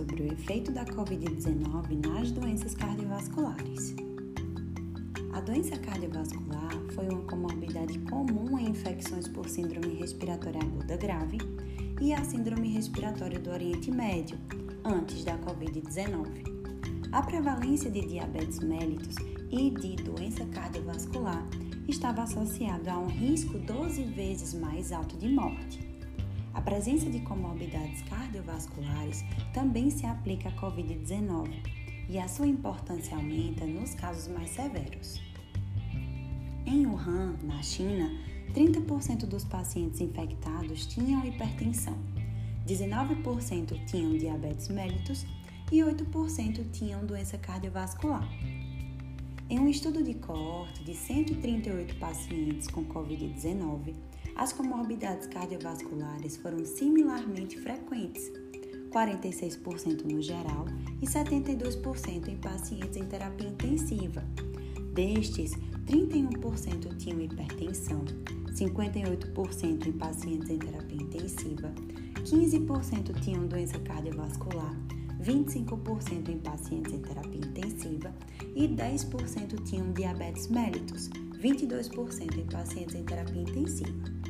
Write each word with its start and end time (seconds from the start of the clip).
o 0.00 0.32
efeito 0.32 0.72
da 0.72 0.84
Covid-19 0.84 2.06
nas 2.06 2.30
doenças 2.30 2.74
cardiovasculares. 2.74 3.94
A 5.34 5.40
doença 5.40 5.76
cardiovascular 5.78 6.72
foi 6.94 7.08
uma 7.08 7.22
comorbidade 7.22 7.98
comum 8.00 8.58
em 8.58 8.70
infecções 8.70 9.28
por 9.28 9.48
síndrome 9.48 9.94
respiratória 9.96 10.60
aguda 10.60 10.96
grave 10.96 11.38
e 12.00 12.12
a 12.12 12.24
síndrome 12.24 12.68
respiratória 12.68 13.38
do 13.38 13.50
Oriente 13.50 13.90
Médio, 13.90 14.38
antes 14.84 15.24
da 15.24 15.36
Covid-19. 15.38 16.52
A 17.12 17.22
prevalência 17.22 17.90
de 17.90 18.00
diabetes 18.06 18.60
mellitus 18.60 19.16
e 19.50 19.70
de 19.70 19.96
doença 19.96 20.46
cardiovascular 20.46 21.46
estava 21.86 22.22
associada 22.22 22.92
a 22.92 22.98
um 22.98 23.08
risco 23.08 23.58
12 23.58 24.04
vezes 24.04 24.54
mais 24.54 24.90
alto 24.90 25.18
de 25.18 25.28
morte. 25.28 25.91
A 26.62 26.64
presença 26.64 27.10
de 27.10 27.18
comorbidades 27.18 28.02
cardiovasculares 28.02 29.24
também 29.52 29.90
se 29.90 30.06
aplica 30.06 30.48
à 30.48 30.52
Covid-19 30.52 31.50
e 32.08 32.20
a 32.20 32.28
sua 32.28 32.46
importância 32.46 33.16
aumenta 33.16 33.66
nos 33.66 33.96
casos 33.96 34.28
mais 34.28 34.50
severos. 34.50 35.20
Em 36.64 36.86
Wuhan, 36.86 37.36
na 37.42 37.60
China, 37.64 38.08
30% 38.54 39.26
dos 39.26 39.42
pacientes 39.42 40.00
infectados 40.00 40.86
tinham 40.86 41.26
hipertensão, 41.26 41.98
19% 42.64 43.84
tinham 43.86 44.16
diabetes 44.16 44.68
mellitus 44.68 45.26
e 45.72 45.80
8% 45.80 46.70
tinham 46.70 47.04
doença 47.04 47.36
cardiovascular. 47.38 48.28
Em 49.52 49.58
um 49.58 49.68
estudo 49.68 50.02
de 50.02 50.14
coorte 50.14 50.82
de 50.82 50.94
138 50.94 51.96
pacientes 51.96 52.68
com 52.68 52.86
Covid-19, 52.86 53.94
as 54.34 54.50
comorbidades 54.50 55.26
cardiovasculares 55.26 56.38
foram 56.38 56.64
similarmente 56.64 57.60
frequentes, 57.60 58.32
46% 58.88 60.10
no 60.10 60.22
geral 60.22 60.64
e 61.02 61.06
72% 61.06 62.28
em 62.28 62.38
pacientes 62.38 62.96
em 62.96 63.04
terapia 63.04 63.46
intensiva. 63.46 64.24
Destes, 64.94 65.52
31% 65.84 66.96
tinham 66.96 67.20
hipertensão, 67.20 68.06
58% 68.54 69.86
em 69.86 69.92
pacientes 69.92 70.48
em 70.48 70.58
terapia 70.58 71.02
intensiva, 71.02 71.74
15% 72.24 73.20
tinham 73.20 73.46
doença 73.46 73.78
cardiovascular, 73.80 74.74
25% 75.22 76.28
em 76.28 76.38
pacientes 76.38 76.92
em 76.92 77.00
terapia 77.00 77.40
intensiva 77.40 78.12
e 78.54 78.68
10% 78.68 79.62
tinham 79.64 79.92
diabetes 79.92 80.48
mellitus, 80.48 81.08
22% 81.38 82.38
em 82.38 82.46
pacientes 82.46 82.94
em 82.94 83.04
terapia 83.04 83.42
intensiva. 83.42 84.22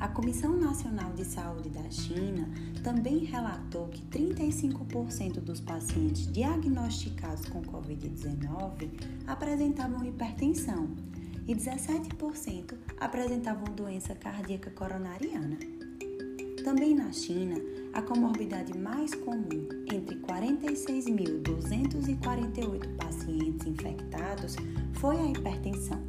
A 0.00 0.08
Comissão 0.08 0.54
Nacional 0.56 1.12
de 1.14 1.24
Saúde 1.24 1.70
da 1.70 1.90
China 1.90 2.48
também 2.82 3.24
relatou 3.24 3.88
que 3.88 4.02
35% 4.06 5.40
dos 5.40 5.60
pacientes 5.60 6.30
diagnosticados 6.30 7.46
com 7.46 7.62
Covid-19 7.62 8.90
apresentavam 9.26 10.04
hipertensão 10.04 10.90
e 11.46 11.54
17% 11.54 12.74
apresentavam 13.00 13.64
doença 13.74 14.14
cardíaca 14.14 14.70
coronariana. 14.70 15.58
Também 16.62 16.94
na 16.94 17.10
China, 17.12 17.56
a 17.94 18.02
comorbidade 18.02 18.76
mais 18.76 19.14
comum 19.14 19.68
entre 19.92 20.16
46.248 20.16 22.96
pacientes 22.96 23.64
infectados 23.66 24.56
foi 24.94 25.16
a 25.16 25.30
hipertensão 25.30 26.02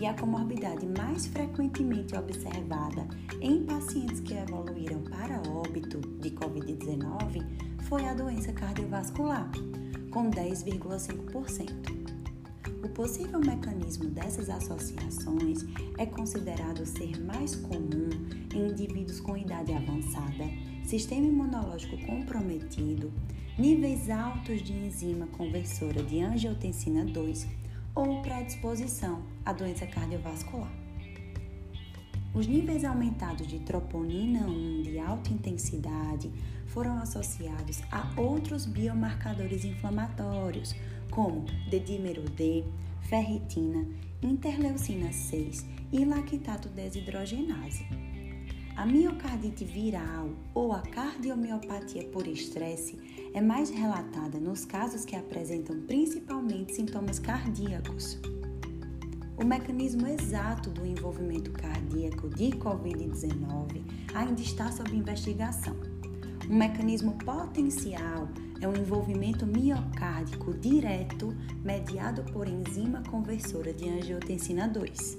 e 0.00 0.06
a 0.06 0.14
comorbidade 0.14 0.84
mais 0.98 1.26
frequentemente 1.26 2.16
observada 2.16 3.06
em 3.40 3.64
pacientes 3.64 4.18
que 4.18 4.34
evoluíram 4.34 5.00
para 5.02 5.40
óbito 5.48 6.00
de 6.18 6.30
Covid-19 6.30 7.46
foi 7.82 8.04
a 8.04 8.14
doença 8.14 8.52
cardiovascular, 8.52 9.48
com 10.10 10.28
10,5%. 10.28 12.02
O 12.84 12.88
possível 12.88 13.38
mecanismo 13.38 14.06
dessas 14.06 14.50
associações 14.50 15.64
é 15.98 16.04
considerado 16.04 16.84
ser 16.84 17.22
mais 17.22 17.54
comum 17.54 18.10
em 18.52 18.72
indivíduos 18.72 19.20
com 19.20 19.36
idade 19.36 19.72
avançada, 19.72 20.50
sistema 20.92 21.26
imunológico 21.26 21.96
comprometido, 22.04 23.10
níveis 23.56 24.10
altos 24.10 24.62
de 24.62 24.74
enzima 24.74 25.26
conversora 25.28 26.02
de 26.02 26.20
angiotensina 26.20 27.02
2 27.02 27.48
ou 27.94 28.20
predisposição 28.20 29.22
à 29.42 29.54
doença 29.54 29.86
cardiovascular. 29.86 30.70
Os 32.34 32.46
níveis 32.46 32.84
aumentados 32.84 33.46
de 33.46 33.60
troponina 33.60 34.46
1 34.46 34.82
de 34.82 34.98
alta 34.98 35.32
intensidade 35.32 36.30
foram 36.66 36.98
associados 36.98 37.80
a 37.90 38.12
outros 38.20 38.66
biomarcadores 38.66 39.64
inflamatórios, 39.64 40.74
como 41.10 41.46
dedímero 41.70 42.20
D, 42.28 42.64
ferritina, 43.08 43.86
interleucina 44.22 45.10
6 45.10 45.64
e 45.90 46.04
lactato 46.04 46.68
desidrogenase. 46.68 47.86
A 48.74 48.86
miocardite 48.86 49.64
viral 49.66 50.30
ou 50.54 50.72
a 50.72 50.80
cardiomiopatia 50.80 52.04
por 52.04 52.26
estresse 52.26 52.98
é 53.34 53.40
mais 53.40 53.68
relatada 53.68 54.40
nos 54.40 54.64
casos 54.64 55.04
que 55.04 55.14
apresentam 55.14 55.82
principalmente 55.82 56.74
sintomas 56.74 57.18
cardíacos. 57.18 58.18
O 59.36 59.44
mecanismo 59.44 60.06
exato 60.06 60.70
do 60.70 60.86
envolvimento 60.86 61.52
cardíaco 61.52 62.30
de 62.30 62.46
Covid-19 62.52 63.82
ainda 64.14 64.40
está 64.40 64.72
sob 64.72 64.96
investigação. 64.96 65.76
Um 66.48 66.56
mecanismo 66.56 67.12
potencial 67.18 68.26
é 68.60 68.66
o 68.66 68.76
envolvimento 68.76 69.46
miocárdico 69.46 70.54
direto 70.54 71.36
mediado 71.62 72.24
por 72.32 72.48
enzima 72.48 73.02
conversora 73.10 73.72
de 73.72 73.88
angiotensina 73.88 74.66
2. 74.66 75.16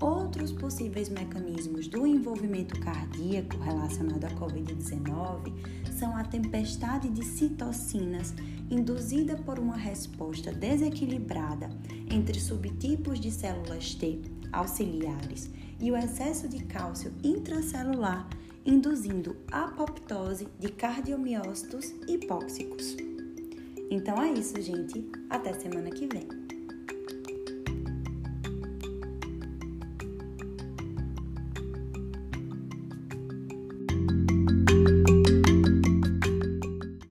Outros 0.00 0.52
possíveis 0.52 1.08
mecanismos 1.08 1.88
do 1.88 2.06
envolvimento 2.06 2.78
cardíaco 2.80 3.56
relacionado 3.56 4.24
à 4.24 4.30
Covid-19 4.30 5.52
são 5.98 6.14
a 6.14 6.22
tempestade 6.22 7.08
de 7.08 7.24
citocinas 7.24 8.34
induzida 8.70 9.36
por 9.36 9.58
uma 9.58 9.76
resposta 9.76 10.52
desequilibrada 10.52 11.70
entre 12.10 12.38
subtipos 12.38 13.18
de 13.18 13.30
células 13.30 13.94
T 13.94 14.20
auxiliares 14.52 15.50
e 15.80 15.90
o 15.90 15.96
excesso 15.96 16.48
de 16.48 16.64
cálcio 16.64 17.12
intracelular 17.22 18.28
induzindo 18.64 19.36
apoptose 19.50 20.48
de 20.58 20.68
cardiomiócitos 20.68 21.94
hipóxicos. 22.08 22.96
Então 23.90 24.20
é 24.20 24.32
isso, 24.32 24.60
gente. 24.60 25.08
Até 25.30 25.52
semana 25.52 25.90
que 25.90 26.06
vem. 26.06 26.45